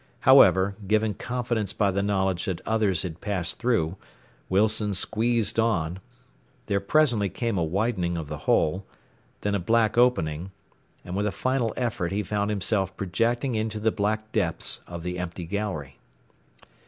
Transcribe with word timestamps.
However, 0.21 0.75
given 0.87 1.13
confidence 1.13 1.73
by 1.73 1.91
the 1.91 2.01
knowledge 2.01 2.45
that 2.45 2.59
others 2.65 3.03
had 3.03 3.21
passed 3.21 3.59
through, 3.59 3.97
Wilson 4.49 4.95
squeezed 4.95 5.59
on, 5.59 5.99
there 6.65 6.79
presently 6.79 7.29
came 7.29 7.55
a 7.55 7.63
widening 7.63 8.17
of 8.17 8.27
the 8.27 8.39
hole, 8.49 8.83
then 9.41 9.53
a 9.53 9.59
black 9.59 9.99
opening, 9.99 10.49
and 11.05 11.15
with 11.15 11.27
a 11.27 11.31
final 11.31 11.71
effort 11.77 12.11
he 12.11 12.23
found 12.23 12.49
himself 12.49 12.97
projecting 12.97 13.53
into 13.53 13.79
the 13.79 13.91
black 13.91 14.31
depths 14.31 14.81
of 14.87 15.03
the 15.03 15.19
empty 15.19 15.45
gallery. 15.45 15.99